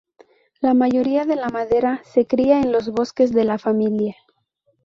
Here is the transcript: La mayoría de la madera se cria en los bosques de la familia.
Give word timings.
La 0.61 0.73
mayoría 0.73 1.25
de 1.25 1.35
la 1.35 1.49
madera 1.49 2.01
se 2.05 2.25
cria 2.25 2.59
en 2.59 2.71
los 2.71 2.89
bosques 2.89 3.31
de 3.33 3.43
la 3.45 3.59
familia. 3.59 4.15